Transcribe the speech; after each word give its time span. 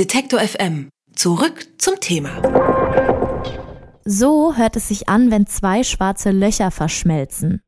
Detektor 0.00 0.40
FM. 0.40 0.88
Zurück 1.14 1.66
zum 1.76 2.00
Thema. 2.00 2.40
So 4.02 4.56
hört 4.56 4.74
es 4.76 4.88
sich 4.88 5.10
an, 5.10 5.30
wenn 5.30 5.46
zwei 5.46 5.84
schwarze 5.84 6.30
Löcher 6.30 6.70
verschmelzen. 6.70 7.60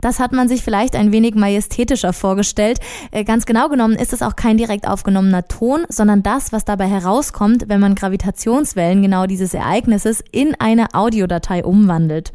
Das 0.00 0.18
hat 0.18 0.32
man 0.32 0.48
sich 0.48 0.64
vielleicht 0.64 0.96
ein 0.96 1.12
wenig 1.12 1.36
majestätischer 1.36 2.12
vorgestellt. 2.12 2.80
Äh, 3.12 3.22
ganz 3.22 3.46
genau 3.46 3.68
genommen 3.68 3.94
ist 3.94 4.12
es 4.12 4.22
auch 4.22 4.34
kein 4.34 4.58
direkt 4.58 4.88
aufgenommener 4.88 5.46
Ton, 5.46 5.86
sondern 5.88 6.24
das, 6.24 6.50
was 6.50 6.64
dabei 6.64 6.88
herauskommt, 6.88 7.68
wenn 7.68 7.78
man 7.78 7.94
Gravitationswellen 7.94 9.02
genau 9.02 9.26
dieses 9.26 9.54
Ereignisses 9.54 10.20
in 10.32 10.56
eine 10.58 10.94
Audiodatei 10.94 11.64
umwandelt. 11.64 12.32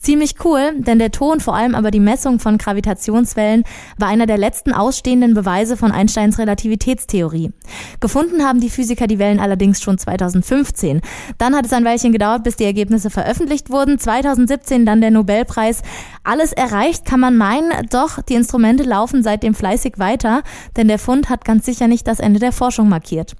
Ziemlich 0.00 0.36
cool, 0.44 0.74
denn 0.76 1.00
der 1.00 1.10
Ton, 1.10 1.40
vor 1.40 1.56
allem 1.56 1.74
aber 1.74 1.90
die 1.90 1.98
Messung 1.98 2.38
von 2.38 2.56
Gravitationswellen, 2.56 3.64
war 3.98 4.06
einer 4.06 4.26
der 4.26 4.38
letzten 4.38 4.72
ausstehenden 4.72 5.34
Beweise 5.34 5.76
von 5.76 5.90
Einsteins 5.90 6.38
Relativitätstheorie. 6.38 7.50
Gefunden 7.98 8.44
haben 8.44 8.60
die 8.60 8.70
Physiker 8.70 9.08
die 9.08 9.18
Wellen 9.18 9.40
allerdings 9.40 9.82
schon 9.82 9.98
2015. 9.98 11.00
Dann 11.38 11.56
hat 11.56 11.66
es 11.66 11.72
ein 11.72 11.84
Weilchen 11.84 12.12
gedauert, 12.12 12.44
bis 12.44 12.54
die 12.54 12.64
Ergebnisse 12.64 13.10
veröffentlicht 13.10 13.70
wurden. 13.70 13.98
2017 13.98 14.86
dann 14.86 15.00
der 15.00 15.10
Nobelpreis. 15.10 15.82
Alles 16.22 16.52
erreicht 16.52 17.04
kann 17.04 17.18
man 17.18 17.36
meinen, 17.36 17.72
doch 17.90 18.22
die 18.22 18.34
Instrumente 18.34 18.84
laufen 18.84 19.24
seitdem 19.24 19.54
fleißig 19.54 19.94
weiter, 19.98 20.42
denn 20.76 20.86
der 20.86 21.00
Fund 21.00 21.28
hat 21.28 21.44
ganz 21.44 21.66
sicher 21.66 21.88
nicht 21.88 22.06
das 22.06 22.20
Ende 22.20 22.38
der 22.38 22.52
Forschung 22.52 22.88
markiert. 22.88 23.34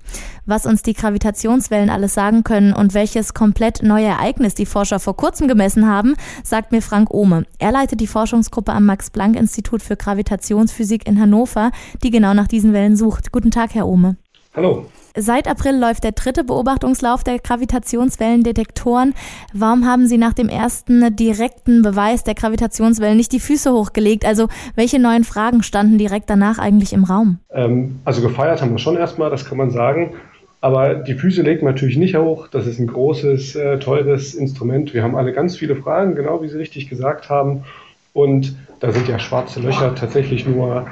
Was 0.48 0.64
uns 0.64 0.80
die 0.80 0.94
Gravitationswellen 0.94 1.90
alles 1.90 2.14
sagen 2.14 2.42
können 2.42 2.72
und 2.72 2.94
welches 2.94 3.34
komplett 3.34 3.82
neue 3.82 4.06
Ereignis 4.06 4.54
die 4.54 4.64
Forscher 4.64 4.98
vor 4.98 5.14
kurzem 5.14 5.46
gemessen 5.46 5.86
haben, 5.86 6.14
sagt 6.42 6.72
mir 6.72 6.80
Frank 6.80 7.12
Ohme. 7.12 7.44
Er 7.58 7.70
leitet 7.70 8.00
die 8.00 8.06
Forschungsgruppe 8.06 8.72
am 8.72 8.86
Max-Planck-Institut 8.86 9.82
für 9.82 9.96
Gravitationsphysik 9.96 11.06
in 11.06 11.20
Hannover, 11.20 11.70
die 12.02 12.10
genau 12.10 12.32
nach 12.32 12.48
diesen 12.48 12.72
Wellen 12.72 12.96
sucht. 12.96 13.30
Guten 13.30 13.50
Tag, 13.50 13.74
Herr 13.74 13.86
Ohme. 13.86 14.16
Hallo. 14.56 14.86
Seit 15.14 15.48
April 15.48 15.78
läuft 15.78 16.04
der 16.04 16.12
dritte 16.12 16.44
Beobachtungslauf 16.44 17.24
der 17.24 17.40
Gravitationswellendetektoren. 17.40 19.12
Warum 19.52 19.84
haben 19.84 20.06
Sie 20.06 20.16
nach 20.16 20.32
dem 20.32 20.48
ersten 20.48 21.14
direkten 21.14 21.82
Beweis 21.82 22.24
der 22.24 22.34
Gravitationswellen 22.34 23.18
nicht 23.18 23.32
die 23.32 23.40
Füße 23.40 23.70
hochgelegt? 23.70 24.24
Also 24.24 24.48
welche 24.76 24.98
neuen 24.98 25.24
Fragen 25.24 25.62
standen 25.62 25.98
direkt 25.98 26.30
danach 26.30 26.58
eigentlich 26.58 26.94
im 26.94 27.04
Raum? 27.04 27.40
Ähm, 27.50 27.98
also 28.06 28.22
gefeiert 28.22 28.62
haben 28.62 28.70
wir 28.70 28.78
schon 28.78 28.96
erstmal, 28.96 29.28
das 29.28 29.44
kann 29.44 29.58
man 29.58 29.70
sagen. 29.70 30.14
Aber 30.60 30.94
die 30.94 31.14
Füße 31.14 31.42
legt 31.42 31.62
man 31.62 31.74
natürlich 31.74 31.96
nicht 31.96 32.16
hoch. 32.16 32.48
Das 32.48 32.66
ist 32.66 32.80
ein 32.80 32.88
großes, 32.88 33.54
äh, 33.54 33.78
teures 33.78 34.34
Instrument. 34.34 34.92
Wir 34.92 35.02
haben 35.02 35.14
alle 35.14 35.32
ganz 35.32 35.56
viele 35.56 35.76
Fragen, 35.76 36.16
genau 36.16 36.42
wie 36.42 36.48
Sie 36.48 36.58
richtig 36.58 36.88
gesagt 36.88 37.28
haben. 37.28 37.64
Und 38.12 38.56
da 38.80 38.90
sind 38.90 39.08
ja 39.08 39.18
schwarze 39.18 39.60
Löcher 39.60 39.94
tatsächlich 39.94 40.46
nur 40.46 40.86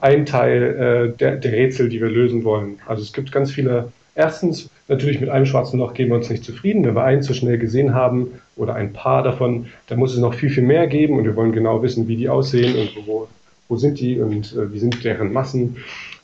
ein 0.00 0.26
Teil 0.26 1.12
äh, 1.12 1.16
der, 1.16 1.36
der 1.36 1.52
Rätsel, 1.52 1.88
die 1.88 2.00
wir 2.00 2.10
lösen 2.10 2.44
wollen. 2.44 2.78
Also 2.86 3.02
es 3.02 3.12
gibt 3.12 3.32
ganz 3.32 3.50
viele. 3.50 3.92
Erstens, 4.14 4.68
natürlich 4.88 5.20
mit 5.20 5.30
einem 5.30 5.46
schwarzen 5.46 5.78
Loch 5.78 5.94
geben 5.94 6.10
wir 6.10 6.16
uns 6.16 6.28
nicht 6.28 6.44
zufrieden. 6.44 6.84
Wenn 6.84 6.94
wir 6.94 7.04
eins 7.04 7.26
so 7.26 7.32
schnell 7.32 7.58
gesehen 7.58 7.94
haben 7.94 8.32
oder 8.56 8.74
ein 8.74 8.92
paar 8.92 9.22
davon, 9.22 9.66
dann 9.86 9.98
muss 9.98 10.12
es 10.12 10.18
noch 10.18 10.34
viel, 10.34 10.50
viel 10.50 10.64
mehr 10.64 10.86
geben 10.88 11.16
und 11.16 11.24
wir 11.24 11.36
wollen 11.36 11.52
genau 11.52 11.82
wissen, 11.82 12.08
wie 12.08 12.16
die 12.16 12.28
aussehen 12.28 12.76
und 12.76 13.06
wo, 13.06 13.28
wo 13.68 13.76
sind 13.76 14.00
die 14.00 14.20
und 14.20 14.52
äh, 14.52 14.72
wie 14.72 14.78
sind 14.78 15.02
deren 15.04 15.32
Massen. 15.32 15.76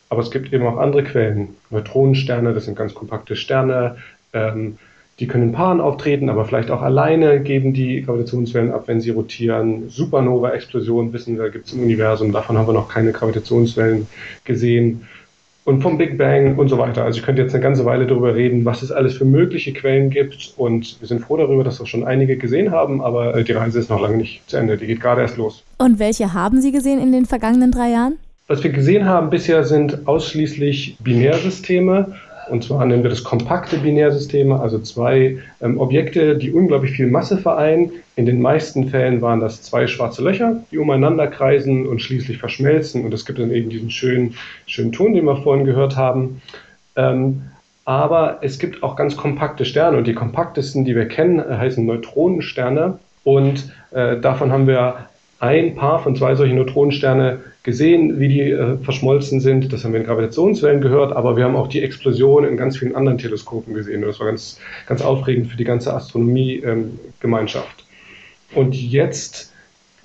Aber 0.09 0.23
es 0.23 0.31
gibt 0.31 0.53
eben 0.53 0.67
auch 0.67 0.79
andere 0.79 1.05
Quellen. 1.05 1.49
Neutronensterne, 1.71 2.55
das 2.55 2.67
sind 2.67 2.77
ganz 2.77 2.95
kompakte 2.95 3.37
Sterne. 3.37 3.97
Ähm, 4.33 4.79
die 5.19 5.27
können 5.27 5.45
in 5.45 5.53
Paaren 5.53 5.81
auftreten, 5.81 6.29
aber 6.29 6.45
vielleicht 6.45 6.71
auch 6.71 6.83
alleine 6.83 7.41
geben 7.41 7.73
die 7.73 8.03
Gravitationswellen 8.03 8.71
ab, 8.71 8.85
wenn 8.87 9.01
sie 9.01 9.11
rotieren. 9.11 9.89
Supernova-Explosionen 9.89 11.13
wissen 11.13 11.39
wir, 11.39 11.49
gibt 11.49 11.69
es 11.69 11.73
im 11.73 11.83
Universum. 11.83 12.33
Davon 12.33 12.59
haben 12.59 12.69
wir 12.69 12.75
noch 12.75 12.89
keine 12.89 13.13
Gravitationswellen 13.13 14.07
gesehen. 14.45 15.07
Und 15.65 15.83
vom 15.83 15.99
Big 15.99 16.17
Bang 16.17 16.59
und 16.59 16.69
so 16.69 16.79
weiter. 16.79 17.03
Also 17.03 17.19
ich 17.19 17.25
könnte 17.25 17.43
jetzt 17.43 17.55
eine 17.55 17.63
ganze 17.63 17.85
Weile 17.85 18.07
darüber 18.07 18.37
reden, 18.37 18.65
was 18.65 18.83
es 18.83 18.93
alles 18.93 19.17
für 19.17 19.25
mögliche 19.25 19.73
Quellen 19.73 20.11
gibt. 20.11 20.53
Und 20.57 21.01
wir 21.01 21.09
sind 21.09 21.23
froh 21.23 21.39
darüber, 21.39 21.65
dass 21.65 21.81
wir 21.81 21.87
schon 21.87 22.05
einige 22.05 22.37
gesehen 22.37 22.71
haben, 22.71 23.01
aber 23.01 23.35
äh, 23.35 23.43
die 23.43 23.53
Reise 23.53 23.81
ist 23.81 23.91
noch 23.91 24.01
lange 24.01 24.19
nicht 24.19 24.49
zu 24.49 24.59
Ende. 24.59 24.77
Die 24.77 24.87
geht 24.87 25.01
gerade 25.01 25.23
erst 25.23 25.39
los. 25.39 25.65
Und 25.79 25.99
welche 25.99 26.35
haben 26.35 26.61
Sie 26.61 26.71
gesehen 26.71 27.01
in 27.01 27.11
den 27.11 27.25
vergangenen 27.25 27.73
drei 27.73 27.91
Jahren? 27.91 28.19
Was 28.49 28.63
wir 28.63 28.71
gesehen 28.71 29.07
haben 29.07 29.31
bisher 29.31 29.65
sind 29.65 30.07
ausschließlich 30.07 30.99
Binärsysteme. 31.01 32.15
Und 32.49 32.63
zwar 32.63 32.87
nennen 32.87 33.03
wir 33.03 33.11
das 33.11 33.25
kompakte 33.25 33.79
Binärsysteme, 33.79 34.61
also 34.61 34.79
zwei 34.79 35.39
ähm, 35.61 35.81
Objekte, 35.81 36.37
die 36.37 36.53
unglaublich 36.53 36.93
viel 36.93 37.09
Masse 37.09 37.39
vereinen. 37.39 37.91
In 38.15 38.25
den 38.25 38.41
meisten 38.41 38.89
Fällen 38.89 39.21
waren 39.21 39.41
das 39.41 39.63
zwei 39.63 39.89
schwarze 39.89 40.23
Löcher, 40.23 40.63
die 40.71 40.79
umeinander 40.79 41.27
kreisen 41.27 41.89
und 41.89 42.01
schließlich 42.01 42.39
verschmelzen. 42.39 43.05
Und 43.05 43.13
es 43.13 43.27
gibt 43.27 43.41
dann 43.41 43.51
eben 43.51 43.69
diesen 43.69 43.91
schönen, 43.91 44.37
schönen 44.67 44.93
Ton, 44.93 45.15
den 45.15 45.25
wir 45.25 45.43
vorhin 45.43 45.67
gehört 45.67 45.97
haben. 45.97 46.41
Ähm, 46.95 47.43
aber 47.85 48.39
es 48.43 48.61
gibt 48.61 48.85
auch 48.85 48.95
ganz 48.95 49.17
kompakte 49.17 49.65
Sterne 49.65 49.97
und 49.97 50.07
die 50.07 50.15
kompaktesten, 50.15 50.85
die 50.85 50.95
wir 50.95 51.09
kennen, 51.09 51.41
heißen 51.41 51.85
Neutronensterne. 51.85 53.01
Und 53.25 53.73
äh, 53.91 54.21
davon 54.21 54.53
haben 54.53 54.69
wir 54.69 55.09
ein 55.39 55.75
Paar 55.75 56.03
von 56.03 56.17
zwei 56.17 56.35
solchen 56.35 56.57
Neutronensterne 56.57 57.41
gesehen, 57.63 58.21
wie 58.21 58.29
die 58.29 58.51
äh, 58.51 58.79
verschmolzen 58.79 59.41
sind. 59.41 59.73
Das 59.73 59.85
haben 59.85 59.93
wir 59.93 60.01
in 60.01 60.07
Gravitationswellen 60.07 60.81
gehört, 60.81 61.15
aber 61.15 61.37
wir 61.37 61.45
haben 61.45 61.57
auch 61.57 61.69
die 61.69 61.83
Explosion 61.83 62.45
in 62.45 62.57
ganz 62.57 62.79
vielen 62.79 62.95
anderen 62.95 63.19
Teleskopen 63.19 63.75
gesehen. 63.75 64.03
Und 64.03 64.09
das 64.09 64.21
war 64.21 64.27
ganz, 64.27 64.59
ganz 64.87 65.03
aufregend 65.03 65.49
für 65.51 65.57
die 65.57 65.65
ganze 65.65 65.93
Astronomie-Gemeinschaft. 65.93 67.85
Ähm, 68.55 68.59
und 68.59 68.75
jetzt 68.75 69.53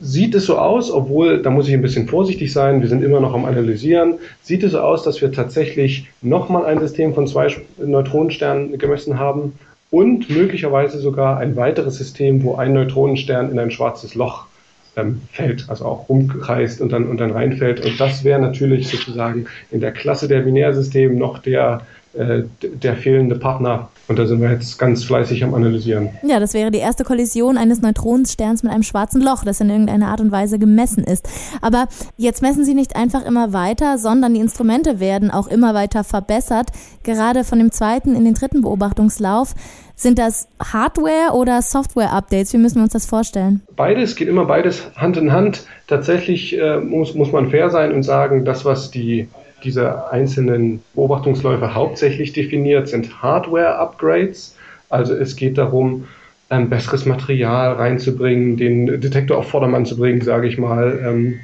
sieht 0.02 0.34
es 0.34 0.46
so 0.48 0.58
aus, 0.58 0.92
obwohl, 0.92 1.42
da 1.42 1.52
muss 1.52 1.68
ich 1.68 1.74
ein 1.76 1.82
bisschen 1.84 2.08
vorsichtig 2.08 2.52
sein, 2.52 2.82
wir 2.82 2.90
sind 2.90 3.04
immer 3.04 3.20
noch 3.20 3.36
am 3.36 3.46
Analysieren, 3.46 4.16
sieht 4.42 4.64
es 4.64 4.72
so 4.72 4.80
aus, 4.80 5.04
dass 5.04 5.22
wir 5.22 5.32
tatsächlich 5.32 6.08
nochmal 6.24 6.66
ein 6.66 6.80
System 6.80 7.14
von 7.14 7.28
zwei 7.28 7.56
Neutronensternen 7.78 8.80
gemessen 8.80 9.20
haben 9.20 9.54
und 9.92 10.30
möglicherweise 10.30 10.98
sogar 10.98 11.38
ein 11.38 11.56
weiteres 11.56 11.98
System, 11.98 12.44
wo 12.44 12.56
ein 12.56 12.74
Neutronenstern 12.74 13.52
in 13.52 13.60
ein 13.60 13.70
schwarzes 13.70 14.16
Loch 14.16 14.48
ähm, 14.96 15.22
fällt, 15.32 15.70
also 15.70 15.86
auch 15.86 16.10
rumkreist 16.10 16.82
und 16.82 16.92
dann, 16.92 17.08
und 17.08 17.18
dann 17.18 17.32
reinfällt. 17.32 17.86
Und 17.86 18.00
das 18.00 18.24
wäre 18.24 18.40
natürlich 18.40 18.90
sozusagen 18.90 19.48
in 19.72 19.80
der 19.80 19.92
Klasse 19.92 20.28
der 20.28 20.42
Binärsystemen 20.42 21.18
noch 21.18 21.40
der, 21.40 21.82
äh, 22.14 22.44
der 22.62 22.96
fehlende 22.98 23.36
Partner. 23.36 23.90
Und 24.08 24.20
da 24.20 24.26
sind 24.26 24.42
wir 24.42 24.52
jetzt 24.52 24.78
ganz 24.78 25.04
fleißig 25.06 25.44
am 25.44 25.54
Analysieren. 25.54 26.10
Ja, 26.24 26.40
das 26.40 26.54
wäre 26.54 26.70
die 26.70 26.80
erste 26.80 27.06
Kollision 27.06 27.58
eines 27.58 27.82
Neutronensterns 27.82 28.64
mit 28.64 28.74
einem 28.74 28.84
schwarzen 28.84 29.22
Loch, 29.22 29.46
das 29.46 29.62
in 29.62 29.70
irgendeiner 29.70 30.10
Art 30.10 30.20
und 30.20 30.32
Weise 30.32 30.60
gemessen 30.60 31.04
ist. 31.06 31.30
Aber 31.62 31.88
jetzt 32.18 32.42
messen 32.42 32.66
Sie 32.66 32.74
nicht 32.74 32.96
einfach 32.96 33.26
immer 33.26 33.54
weiter, 33.54 33.98
sondern 33.98 34.34
die 34.34 34.42
Instrumente 34.42 35.00
werden 35.00 35.32
auch 35.32 35.48
immer 35.48 35.74
weiter 35.74 36.04
verbessert. 36.04 36.68
Gerade 37.04 37.44
von 37.46 37.60
dem 37.60 37.72
zweiten 37.72 38.16
in 38.16 38.26
den 38.26 38.34
dritten 38.34 38.62
Beobachtungslauf 38.62 39.56
sind 40.02 40.18
das 40.18 40.48
Hardware- 40.60 41.34
oder 41.34 41.62
Software-Updates? 41.62 42.54
Wie 42.54 42.58
müssen 42.58 42.78
wir 42.78 42.84
uns 42.84 42.94
das 42.94 43.06
vorstellen? 43.06 43.62
Beides, 43.76 44.16
geht 44.16 44.28
immer 44.28 44.46
beides 44.46 44.90
Hand 44.96 45.16
in 45.16 45.32
Hand. 45.32 45.66
Tatsächlich 45.88 46.58
äh, 46.58 46.78
muss, 46.78 47.14
muss 47.14 47.32
man 47.32 47.50
fair 47.50 47.70
sein 47.70 47.92
und 47.94 48.04
sagen, 48.04 48.44
das, 48.44 48.66
was 48.66 48.90
die, 48.92 49.30
diese 49.64 50.12
einzelnen 50.12 50.82
Beobachtungsläufe 50.94 51.74
hauptsächlich 51.74 52.34
definiert, 52.34 52.88
sind 52.88 53.22
Hardware-Upgrades. 53.22 54.56
Also 54.90 55.14
es 55.14 55.36
geht 55.36 55.58
darum, 55.58 56.08
ähm, 56.50 56.70
besseres 56.70 57.06
Material 57.06 57.74
reinzubringen, 57.74 58.58
den 58.58 59.00
Detektor 59.00 59.38
auf 59.38 59.50
Vordermann 59.50 59.86
zu 59.86 59.98
bringen, 59.98 60.22
sage 60.22 60.48
ich 60.48 60.58
mal, 60.58 61.00
ähm, 61.06 61.40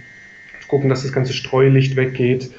gucken, 0.68 0.90
dass 0.90 1.04
das 1.04 1.14
ganze 1.14 1.34
Streulicht 1.34 1.96
weggeht 1.96 2.52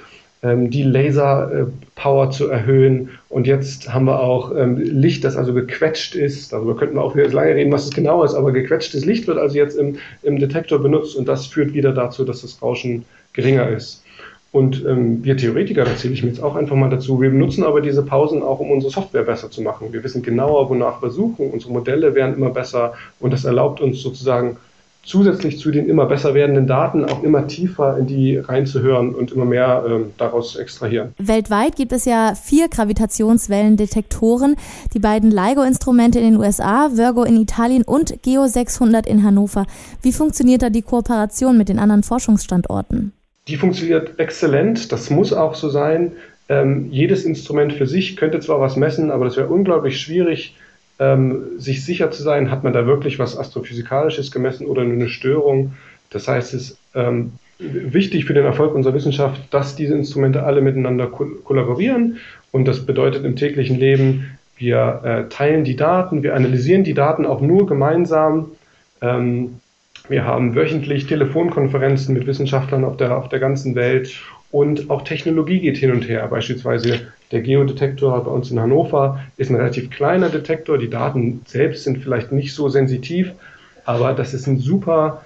ähm, 0.43 0.71
die 0.71 0.83
Laserpower 0.83 2.31
zu 2.31 2.49
erhöhen. 2.49 3.11
Und 3.29 3.47
jetzt 3.47 3.93
haben 3.93 4.07
wir 4.07 4.21
auch 4.21 4.55
ähm, 4.57 4.77
Licht, 4.77 5.25
das 5.25 5.37
also 5.37 5.53
gequetscht 5.53 6.15
ist. 6.15 6.53
Darüber 6.53 6.77
könnten 6.77 6.97
wir 6.97 7.03
auch 7.03 7.17
wieder 7.17 7.29
lange 7.29 7.55
reden, 7.55 7.73
was 7.73 7.85
es 7.85 7.91
genau 7.91 8.23
ist, 8.25 8.35
aber 8.35 8.53
gequetschtes 8.53 9.05
Licht 9.05 9.27
wird 9.27 9.39
also 9.39 9.57
jetzt 9.57 9.77
im, 9.77 9.97
im 10.23 10.39
Detektor 10.39 10.79
benutzt 10.79 11.17
und 11.17 11.27
das 11.27 11.47
führt 11.47 11.75
wieder 11.75 11.93
dazu, 11.93 12.25
dass 12.25 12.43
das 12.43 12.63
Rauschen 12.63 13.05
geringer 13.33 13.69
ist. 13.69 14.05
Und 14.51 14.85
ähm, 14.87 15.23
wir 15.23 15.37
Theoretiker, 15.37 15.85
da 15.85 15.95
zähle 15.95 16.15
ich 16.15 16.23
mir 16.23 16.31
jetzt 16.31 16.43
auch 16.43 16.57
einfach 16.57 16.75
mal 16.75 16.89
dazu, 16.89 17.21
wir 17.21 17.31
benutzen 17.31 17.65
aber 17.65 17.83
diese 17.83 18.03
Pausen 18.03 18.43
auch, 18.43 18.61
um 18.61 18.71
unsere 18.71 18.93
Software 18.93 19.25
besser 19.25 19.51
zu 19.51 19.61
machen. 19.61 19.93
Wir 19.93 20.03
wissen 20.03 20.23
genauer, 20.23 20.71
wonach 20.71 21.03
wir 21.03 21.11
suchen, 21.11 21.51
unsere 21.51 21.73
Modelle 21.73 22.15
werden 22.15 22.35
immer 22.35 22.51
besser 22.51 22.95
und 23.21 23.33
das 23.33 23.45
erlaubt 23.45 23.81
uns 23.83 24.01
sozusagen 24.01 24.57
zusätzlich 25.09 25.59
zu 25.59 25.71
den 25.71 25.89
immer 25.89 26.07
besser 26.07 26.35
werdenden 26.35 26.67
Daten 26.67 27.05
auch 27.05 27.23
immer 27.23 27.47
tiefer 27.47 27.97
in 27.99 28.07
die 28.07 28.37
reinzuhören 28.37 29.15
und 29.15 29.33
immer 29.33 29.45
mehr 29.45 29.85
ähm, 29.89 30.13
daraus 30.19 30.57
extrahieren. 30.57 31.15
Weltweit 31.19 31.77
gibt 31.77 31.93
es 31.93 32.05
ja 32.05 32.35
vier 32.35 32.69
Gravitationswellendetektoren, 32.69 34.57
die 34.95 34.99
beiden 34.99 35.31
LIGO-Instrumente 35.31 36.19
in 36.19 36.33
den 36.33 36.37
USA, 36.37 36.91
Virgo 36.95 37.25
in 37.25 37.41
Italien 37.41 37.83
und 37.85 38.23
Geo 38.23 38.47
600 38.47 39.07
in 39.07 39.25
Hannover. 39.25 39.67
Wie 40.03 40.13
funktioniert 40.13 40.63
da 40.63 40.71
die 40.71 40.83
Kooperation 40.83 41.57
mit 41.57 41.69
den 41.69 41.79
anderen 41.79 42.03
Forschungsstandorten? 42.03 43.13
Die 43.49 43.57
funktioniert 43.57 44.19
exzellent, 44.19 44.93
das 44.93 45.11
muss 45.11 45.33
auch 45.33 45.55
so 45.55 45.69
sein. 45.69 46.13
Ähm, 46.49 46.89
jedes 46.91 47.25
Instrument 47.25 47.73
für 47.73 47.87
sich 47.87 48.17
könnte 48.17 48.41
zwar 48.41 48.61
was 48.61 48.77
messen, 48.77 49.11
aber 49.11 49.25
das 49.25 49.37
wäre 49.37 49.49
unglaublich 49.49 50.01
schwierig, 50.01 50.55
ähm, 50.99 51.45
sich 51.59 51.85
sicher 51.85 52.11
zu 52.11 52.23
sein, 52.23 52.51
hat 52.51 52.65
man 52.65 52.73
da 52.73 52.87
wirklich 52.87 53.19
was 53.19 53.39
Astrophysikalisches 53.39 54.31
gemessen 54.31 54.67
oder 54.67 54.85
nur 54.85 54.95
eine 54.95 55.09
Störung. 55.09 55.75
Das 56.11 56.29
heißt, 56.29 56.55
es 56.55 56.79
ähm, 56.95 57.33
wichtig 57.59 58.25
für 58.25 58.35
den 58.35 58.45
Erfolg 58.45 58.75
unserer 58.75 58.95
Wissenschaft, 58.95 59.41
dass 59.51 59.77
diese 59.77 59.95
Instrumente 59.95 60.43
alle 60.43 60.61
miteinander 60.61 61.07
kollaborieren. 61.07 62.19
Und 62.53 62.67
das 62.67 62.85
bedeutet 62.85 63.25
im 63.25 63.37
täglichen 63.37 63.79
Leben, 63.79 64.39
wir 64.57 65.01
äh, 65.05 65.29
teilen 65.29 65.65
die 65.65 65.77
Daten, 65.77 66.23
wir 66.23 66.35
analysieren 66.35 66.85
die 66.85 66.95
Daten 66.95 67.27
auch 67.27 67.41
nur 67.41 67.67
gemeinsam. 67.67 68.51
Ähm, 69.01 69.61
wir 70.09 70.25
haben 70.25 70.55
wöchentlich 70.55 71.07
Telefonkonferenzen 71.07 72.15
mit 72.15 72.27
Wissenschaftlern 72.27 72.85
auf 72.85 72.97
der, 72.97 73.17
auf 73.17 73.29
der 73.29 73.39
ganzen 73.39 73.75
Welt 73.75 74.21
und 74.51 74.89
auch 74.91 75.03
Technologie 75.03 75.61
geht 75.61 75.77
hin 75.77 75.93
und 75.93 76.09
her. 76.09 76.27
Beispielsweise 76.29 77.13
der 77.31 77.43
Geodetektor 77.43 78.25
bei 78.25 78.31
uns 78.31 78.51
in 78.51 78.59
Hannover 78.59 79.21
ist 79.37 79.51
ein 79.51 79.57
relativ 79.57 79.91
kleiner 79.91 80.31
Detektor. 80.31 80.79
Die 80.79 80.89
Daten 80.89 81.43
selbst 81.47 81.85
sind 81.85 81.99
vielleicht 81.99 82.33
nicht 82.33 82.55
so 82.55 82.69
sensitiv, 82.69 83.33
aber 83.85 84.15
das 84.15 84.33
ist 84.33 84.47
ein 84.47 84.59
super 84.59 85.23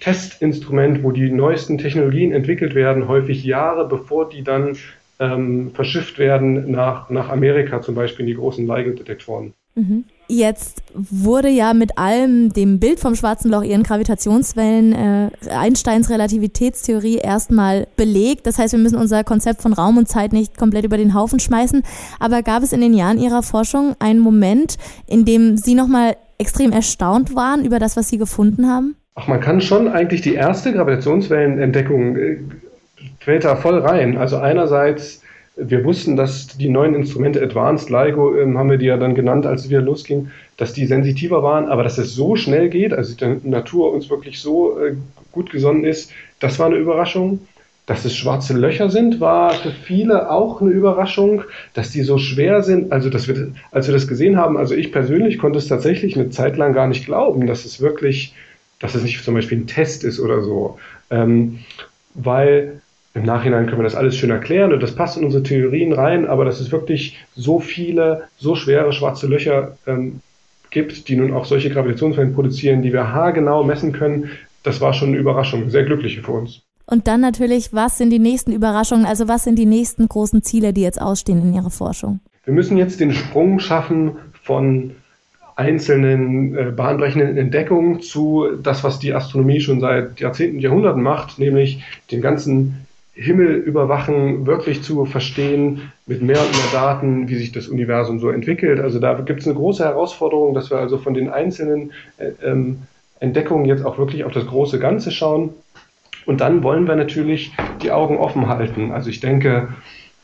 Testinstrument, 0.00 1.02
wo 1.02 1.12
die 1.12 1.30
neuesten 1.30 1.78
Technologien 1.78 2.32
entwickelt 2.32 2.74
werden, 2.74 3.08
häufig 3.08 3.44
Jahre 3.44 3.88
bevor 3.88 4.28
die 4.28 4.42
dann 4.42 4.76
ähm, 5.18 5.70
verschifft 5.74 6.18
werden 6.18 6.70
nach, 6.70 7.10
nach 7.10 7.28
Amerika, 7.28 7.80
zum 7.82 7.94
Beispiel 7.94 8.24
in 8.24 8.28
die 8.28 8.36
großen 8.36 8.66
LIGO-Detektoren. 8.66 9.54
Mhm. 9.74 10.04
Jetzt 10.28 10.82
wurde 10.94 11.48
ja 11.48 11.74
mit 11.74 11.98
allem 11.98 12.52
dem 12.52 12.78
Bild 12.78 13.00
vom 13.00 13.14
schwarzen 13.14 13.50
Loch, 13.50 13.62
ihren 13.62 13.82
Gravitationswellen, 13.82 14.92
äh, 14.92 15.30
Einsteins 15.50 16.08
Relativitätstheorie 16.08 17.16
erstmal 17.16 17.86
belegt. 17.96 18.46
Das 18.46 18.58
heißt, 18.58 18.72
wir 18.72 18.80
müssen 18.80 18.96
unser 18.96 19.24
Konzept 19.24 19.60
von 19.60 19.72
Raum 19.74 19.98
und 19.98 20.08
Zeit 20.08 20.32
nicht 20.32 20.56
komplett 20.56 20.84
über 20.84 20.96
den 20.96 21.12
Haufen 21.14 21.38
schmeißen. 21.38 21.82
Aber 22.18 22.42
gab 22.42 22.62
es 22.62 22.72
in 22.72 22.80
den 22.80 22.94
Jahren 22.94 23.18
Ihrer 23.18 23.42
Forschung 23.42 23.94
einen 23.98 24.20
Moment, 24.20 24.76
in 25.06 25.24
dem 25.24 25.56
Sie 25.56 25.74
nochmal 25.74 26.16
extrem 26.38 26.72
erstaunt 26.72 27.34
waren 27.34 27.64
über 27.64 27.78
das, 27.78 27.96
was 27.96 28.08
Sie 28.08 28.18
gefunden 28.18 28.68
haben? 28.68 28.96
Ach, 29.14 29.28
man 29.28 29.40
kann 29.40 29.60
schon 29.60 29.88
eigentlich 29.88 30.22
die 30.22 30.34
erste 30.34 30.72
Gravitationswellenentdeckung 30.72 32.16
äh, 32.16 32.38
fällt 33.20 33.44
da 33.44 33.56
voll 33.56 33.78
rein. 33.78 34.16
Also 34.16 34.38
einerseits, 34.38 35.21
wir 35.56 35.84
wussten, 35.84 36.16
dass 36.16 36.46
die 36.46 36.68
neuen 36.68 36.94
Instrumente 36.94 37.42
Advanced 37.42 37.90
LIGO, 37.90 38.36
ähm, 38.36 38.56
haben 38.56 38.70
wir 38.70 38.78
die 38.78 38.86
ja 38.86 38.96
dann 38.96 39.14
genannt, 39.14 39.46
als 39.46 39.64
es 39.64 39.70
wieder 39.70 39.82
losging, 39.82 40.30
dass 40.56 40.72
die 40.72 40.86
sensitiver 40.86 41.42
waren, 41.42 41.66
aber 41.66 41.82
dass 41.82 41.98
es 41.98 42.14
so 42.14 42.36
schnell 42.36 42.68
geht, 42.68 42.92
also 42.92 43.14
die 43.14 43.48
Natur 43.48 43.92
uns 43.92 44.08
wirklich 44.08 44.40
so 44.40 44.78
äh, 44.78 44.94
gut 45.30 45.50
gesonnen 45.50 45.84
ist, 45.84 46.10
das 46.40 46.58
war 46.58 46.66
eine 46.66 46.76
Überraschung. 46.76 47.46
Dass 47.84 48.04
es 48.04 48.16
schwarze 48.16 48.56
Löcher 48.56 48.90
sind, 48.90 49.18
war 49.18 49.54
für 49.54 49.72
viele 49.72 50.30
auch 50.30 50.60
eine 50.60 50.70
Überraschung. 50.70 51.42
Dass 51.74 51.90
die 51.90 52.02
so 52.02 52.16
schwer 52.16 52.62
sind, 52.62 52.92
also 52.92 53.10
dass 53.10 53.26
wir, 53.26 53.52
als 53.72 53.88
wir 53.88 53.92
das 53.92 54.06
gesehen 54.06 54.36
haben, 54.36 54.56
also 54.56 54.74
ich 54.74 54.92
persönlich 54.92 55.36
konnte 55.36 55.58
es 55.58 55.66
tatsächlich 55.66 56.16
eine 56.16 56.30
Zeit 56.30 56.56
lang 56.56 56.74
gar 56.74 56.86
nicht 56.86 57.06
glauben, 57.06 57.48
dass 57.48 57.64
es 57.64 57.80
wirklich 57.80 58.34
dass 58.82 58.96
es 58.96 59.02
nicht 59.04 59.24
zum 59.24 59.34
Beispiel 59.34 59.58
ein 59.58 59.66
Test 59.68 60.04
ist 60.04 60.20
oder 60.20 60.42
so. 60.42 60.78
Ähm, 61.10 61.60
weil 62.14 62.80
im 63.14 63.24
Nachhinein 63.24 63.66
können 63.66 63.80
wir 63.80 63.84
das 63.84 63.94
alles 63.94 64.16
schön 64.16 64.30
erklären 64.30 64.72
und 64.72 64.82
das 64.82 64.94
passt 64.94 65.18
in 65.18 65.24
unsere 65.24 65.42
Theorien 65.42 65.92
rein, 65.92 66.26
aber 66.26 66.44
dass 66.44 66.60
es 66.60 66.72
wirklich 66.72 67.18
so 67.36 67.60
viele, 67.60 68.24
so 68.38 68.54
schwere 68.54 68.92
schwarze 68.92 69.26
Löcher 69.26 69.76
ähm, 69.86 70.20
gibt, 70.70 71.08
die 71.08 71.16
nun 71.16 71.32
auch 71.34 71.44
solche 71.44 71.70
Gravitationswellen 71.70 72.34
produzieren, 72.34 72.82
die 72.82 72.92
wir 72.92 73.12
haargenau 73.12 73.64
messen 73.64 73.92
können, 73.92 74.30
das 74.62 74.80
war 74.80 74.94
schon 74.94 75.08
eine 75.08 75.18
Überraschung, 75.18 75.68
sehr 75.68 75.84
glückliche 75.84 76.22
für 76.22 76.32
uns. 76.32 76.62
Und 76.86 77.06
dann 77.06 77.20
natürlich, 77.20 77.72
was 77.72 77.98
sind 77.98 78.10
die 78.10 78.18
nächsten 78.18 78.52
Überraschungen, 78.52 79.04
also 79.04 79.28
was 79.28 79.44
sind 79.44 79.58
die 79.58 79.66
nächsten 79.66 80.08
großen 80.08 80.42
Ziele, 80.42 80.72
die 80.72 80.82
jetzt 80.82 81.00
ausstehen 81.00 81.42
in 81.42 81.54
Ihrer 81.54 81.70
Forschung? 81.70 82.20
Wir 82.44 82.54
müssen 82.54 82.76
jetzt 82.76 83.00
den 83.00 83.12
Sprung 83.12 83.60
schaffen 83.60 84.16
von 84.42 84.92
einzelnen 85.54 86.56
äh, 86.56 86.70
bahnbrechenden 86.70 87.36
Entdeckungen 87.36 88.00
zu 88.00 88.46
das, 88.62 88.82
was 88.84 88.98
die 88.98 89.12
Astronomie 89.12 89.60
schon 89.60 89.80
seit 89.80 90.18
Jahrzehnten, 90.18 90.58
Jahrhunderten 90.58 91.02
macht, 91.02 91.38
nämlich 91.38 91.82
den 92.10 92.20
ganzen 92.20 92.86
Himmel 93.14 93.56
überwachen, 93.56 94.46
wirklich 94.46 94.82
zu 94.82 95.04
verstehen 95.04 95.92
mit 96.06 96.22
mehr 96.22 96.40
und 96.40 96.50
mehr 96.50 96.72
Daten, 96.72 97.28
wie 97.28 97.36
sich 97.36 97.52
das 97.52 97.68
Universum 97.68 98.20
so 98.20 98.30
entwickelt. 98.30 98.80
Also 98.80 98.98
da 98.98 99.14
gibt 99.14 99.40
es 99.40 99.46
eine 99.46 99.54
große 99.54 99.84
Herausforderung, 99.84 100.54
dass 100.54 100.70
wir 100.70 100.78
also 100.78 100.98
von 100.98 101.12
den 101.14 101.28
einzelnen 101.28 101.92
äh, 102.16 102.30
ähm, 102.42 102.82
Entdeckungen 103.20 103.66
jetzt 103.66 103.84
auch 103.84 103.98
wirklich 103.98 104.24
auf 104.24 104.32
das 104.32 104.46
große 104.46 104.78
Ganze 104.78 105.10
schauen. 105.10 105.50
Und 106.24 106.40
dann 106.40 106.62
wollen 106.62 106.86
wir 106.86 106.96
natürlich 106.96 107.52
die 107.82 107.90
Augen 107.90 108.16
offen 108.16 108.48
halten. 108.48 108.92
Also 108.92 109.10
ich 109.10 109.20
denke, 109.20 109.68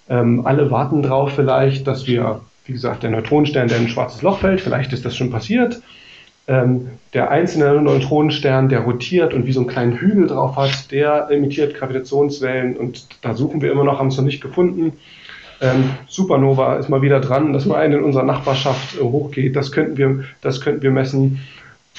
ähm, 0.08 0.46
alle 0.46 0.70
warten 0.70 1.02
drauf 1.02 1.32
vielleicht, 1.34 1.86
dass 1.86 2.06
wir 2.06 2.40
wie 2.68 2.74
gesagt, 2.74 3.02
der 3.02 3.10
Neutronenstern, 3.10 3.66
der 3.66 3.78
in 3.78 3.84
ein 3.84 3.88
schwarzes 3.88 4.20
Loch 4.20 4.40
fällt, 4.40 4.60
vielleicht 4.60 4.92
ist 4.92 5.04
das 5.04 5.16
schon 5.16 5.30
passiert. 5.30 5.80
Ähm, 6.48 6.88
der 7.14 7.30
einzelne 7.30 7.80
Neutronenstern, 7.80 8.68
der 8.68 8.80
rotiert 8.80 9.32
und 9.32 9.46
wie 9.46 9.52
so 9.52 9.60
einen 9.60 9.68
kleinen 9.68 9.92
Hügel 9.94 10.26
drauf 10.26 10.56
hat, 10.56 10.90
der 10.90 11.28
emittiert 11.30 11.74
Gravitationswellen 11.74 12.76
und 12.76 13.06
da 13.22 13.34
suchen 13.34 13.62
wir 13.62 13.72
immer 13.72 13.84
noch, 13.84 13.98
haben 13.98 14.08
es 14.08 14.16
noch 14.16 14.24
nicht 14.24 14.42
gefunden. 14.42 14.94
Ähm, 15.60 15.90
Supernova 16.06 16.76
ist 16.76 16.88
mal 16.88 17.02
wieder 17.02 17.20
dran, 17.20 17.52
dass 17.52 17.66
mal 17.66 17.80
eine 17.80 17.96
in 17.96 18.04
unserer 18.04 18.24
Nachbarschaft 18.24 18.96
äh, 18.96 19.02
hochgeht, 19.02 19.56
das 19.56 19.72
könnten, 19.72 19.96
wir, 19.96 20.24
das 20.40 20.60
könnten 20.60 20.82
wir 20.82 20.90
messen. 20.90 21.40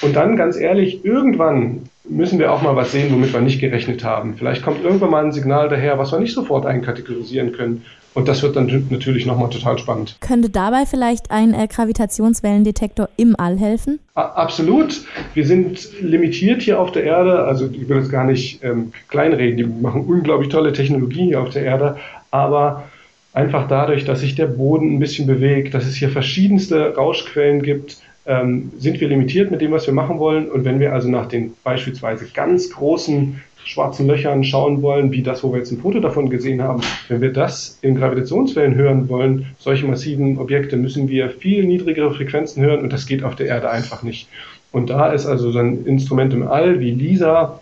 Und 0.02 0.16
dann, 0.16 0.36
ganz 0.36 0.56
ehrlich, 0.56 1.04
irgendwann 1.04 1.82
müssen 2.08 2.38
wir 2.38 2.52
auch 2.52 2.62
mal 2.62 2.76
was 2.76 2.92
sehen, 2.92 3.12
womit 3.12 3.32
wir 3.32 3.40
nicht 3.40 3.60
gerechnet 3.60 4.04
haben. 4.04 4.34
Vielleicht 4.36 4.62
kommt 4.62 4.82
irgendwann 4.82 5.10
mal 5.10 5.24
ein 5.24 5.32
Signal 5.32 5.68
daher, 5.68 5.98
was 5.98 6.12
wir 6.12 6.18
nicht 6.18 6.34
sofort 6.34 6.66
einkategorisieren 6.66 7.52
können. 7.52 7.84
Und 8.12 8.26
das 8.26 8.42
wird 8.42 8.56
dann 8.56 8.86
natürlich 8.90 9.24
nochmal 9.24 9.50
total 9.50 9.78
spannend. 9.78 10.16
Könnte 10.20 10.50
dabei 10.50 10.84
vielleicht 10.84 11.30
ein 11.30 11.54
äh, 11.54 11.68
Gravitationswellendetektor 11.68 13.08
im 13.16 13.36
All 13.38 13.56
helfen? 13.56 14.00
A 14.14 14.22
absolut. 14.22 15.02
Wir 15.34 15.46
sind 15.46 16.00
limitiert 16.00 16.62
hier 16.62 16.80
auf 16.80 16.90
der 16.90 17.04
Erde. 17.04 17.44
Also 17.44 17.68
ich 17.72 17.88
will 17.88 17.98
jetzt 17.98 18.10
gar 18.10 18.24
nicht 18.24 18.64
ähm, 18.64 18.92
kleinreden. 19.08 19.56
Die 19.58 19.64
machen 19.64 20.04
unglaublich 20.06 20.48
tolle 20.48 20.72
Technologie 20.72 21.26
hier 21.26 21.40
auf 21.40 21.50
der 21.50 21.62
Erde. 21.62 21.98
Aber 22.32 22.84
einfach 23.32 23.68
dadurch, 23.68 24.04
dass 24.04 24.20
sich 24.20 24.34
der 24.34 24.46
Boden 24.46 24.96
ein 24.96 24.98
bisschen 24.98 25.28
bewegt, 25.28 25.74
dass 25.74 25.86
es 25.86 25.94
hier 25.94 26.10
verschiedenste 26.10 26.96
Rauschquellen 26.96 27.62
gibt, 27.62 27.98
ähm, 28.26 28.70
sind 28.78 29.00
wir 29.00 29.08
limitiert 29.08 29.50
mit 29.50 29.60
dem, 29.60 29.72
was 29.72 29.86
wir 29.86 29.94
machen 29.94 30.18
wollen. 30.18 30.50
Und 30.50 30.64
wenn 30.64 30.80
wir 30.80 30.92
also 30.92 31.08
nach 31.08 31.26
den 31.26 31.54
beispielsweise 31.64 32.26
ganz 32.32 32.70
großen 32.70 33.40
schwarzen 33.64 34.06
Löchern 34.06 34.42
schauen 34.42 34.82
wollen, 34.82 35.12
wie 35.12 35.22
das, 35.22 35.44
wo 35.44 35.52
wir 35.52 35.58
jetzt 35.58 35.70
ein 35.70 35.80
Foto 35.80 36.00
davon 36.00 36.30
gesehen 36.30 36.62
haben, 36.62 36.80
wenn 37.08 37.20
wir 37.20 37.32
das 37.32 37.78
in 37.82 37.94
Gravitationswellen 37.94 38.74
hören 38.74 39.08
wollen, 39.08 39.46
solche 39.58 39.86
massiven 39.86 40.38
Objekte, 40.38 40.76
müssen 40.76 41.08
wir 41.08 41.30
viel 41.30 41.64
niedrigere 41.64 42.12
Frequenzen 42.12 42.62
hören 42.62 42.80
und 42.80 42.92
das 42.92 43.06
geht 43.06 43.22
auf 43.22 43.36
der 43.36 43.46
Erde 43.46 43.70
einfach 43.70 44.02
nicht. 44.02 44.28
Und 44.72 44.90
da 44.90 45.12
ist 45.12 45.26
also 45.26 45.50
so 45.50 45.58
ein 45.58 45.84
Instrument 45.84 46.32
im 46.32 46.46
All 46.46 46.80
wie 46.80 46.92
LISA, 46.92 47.60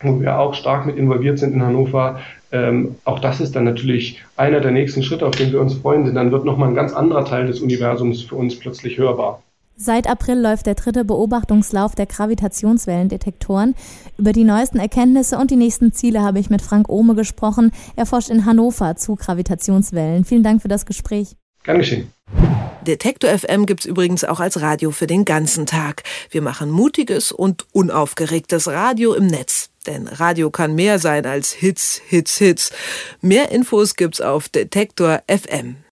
wo 0.00 0.20
wir 0.20 0.38
auch 0.38 0.54
stark 0.54 0.86
mit 0.86 0.96
involviert 0.96 1.38
sind 1.38 1.54
in 1.54 1.62
Hannover, 1.62 2.20
ähm, 2.52 2.96
auch 3.04 3.18
das 3.18 3.40
ist 3.40 3.56
dann 3.56 3.64
natürlich 3.64 4.22
einer 4.36 4.60
der 4.60 4.70
nächsten 4.70 5.02
Schritte, 5.02 5.26
auf 5.26 5.34
den 5.34 5.52
wir 5.52 5.60
uns 5.60 5.74
freuen, 5.74 6.04
denn 6.04 6.14
dann 6.14 6.32
wird 6.32 6.44
nochmal 6.44 6.68
ein 6.68 6.74
ganz 6.74 6.92
anderer 6.92 7.24
Teil 7.24 7.46
des 7.46 7.60
Universums 7.60 8.22
für 8.22 8.36
uns 8.36 8.58
plötzlich 8.58 8.98
hörbar. 8.98 9.42
Seit 9.78 10.08
April 10.08 10.40
läuft 10.40 10.64
der 10.64 10.74
dritte 10.74 11.04
Beobachtungslauf 11.04 11.94
der 11.94 12.06
Gravitationswellendetektoren. 12.06 13.74
Über 14.16 14.32
die 14.32 14.44
neuesten 14.44 14.78
Erkenntnisse 14.78 15.36
und 15.36 15.50
die 15.50 15.56
nächsten 15.56 15.92
Ziele 15.92 16.22
habe 16.22 16.38
ich 16.38 16.48
mit 16.48 16.62
Frank 16.62 16.88
Ohme 16.88 17.14
gesprochen. 17.14 17.72
Er 17.94 18.06
forscht 18.06 18.30
in 18.30 18.46
Hannover 18.46 18.96
zu 18.96 19.16
Gravitationswellen. 19.16 20.24
Vielen 20.24 20.42
Dank 20.42 20.62
für 20.62 20.68
das 20.68 20.86
Gespräch. 20.86 21.36
Gern 21.62 21.78
geschehen. 21.78 22.10
Detektor 22.86 23.28
FM 23.36 23.66
gibt's 23.66 23.84
übrigens 23.84 24.24
auch 24.24 24.40
als 24.40 24.62
Radio 24.62 24.92
für 24.92 25.06
den 25.06 25.26
ganzen 25.26 25.66
Tag. 25.66 26.04
Wir 26.30 26.40
machen 26.40 26.70
mutiges 26.70 27.30
und 27.30 27.66
unaufgeregtes 27.72 28.68
Radio 28.68 29.12
im 29.12 29.26
Netz. 29.26 29.68
Denn 29.86 30.08
Radio 30.08 30.50
kann 30.50 30.74
mehr 30.74 30.98
sein 30.98 31.26
als 31.26 31.52
Hits, 31.52 32.00
Hits, 32.06 32.38
Hits. 32.38 32.70
Mehr 33.20 33.50
Infos 33.52 33.94
gibt's 33.94 34.22
auf 34.22 34.48
Detektor 34.48 35.20
FM. 35.28 35.76